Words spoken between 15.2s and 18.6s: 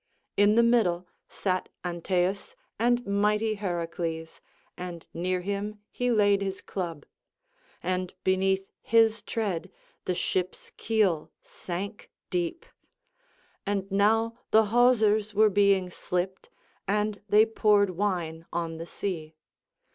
were being slipped and they poured wine